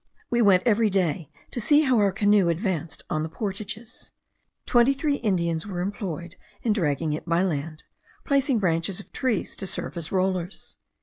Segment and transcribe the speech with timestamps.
[0.31, 4.11] We went every day to see how our canoe advanced on the portages.
[4.65, 7.83] Twenty three Indians were employed in dragging it by land,
[8.25, 10.77] placing branches of trees to serve as rollers.